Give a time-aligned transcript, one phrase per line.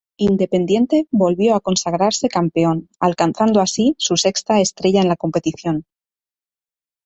[0.17, 5.85] Independiente volvió a consagrarse campeón, alcanzando así su sexta estrella en la competición.